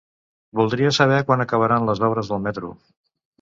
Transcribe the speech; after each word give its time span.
Voldria 0.59 0.93
saber 0.97 1.19
quan 1.27 1.43
acabaran 1.45 1.85
les 1.91 2.03
obres 2.09 2.33
del 2.33 2.43
metro. 2.49 2.73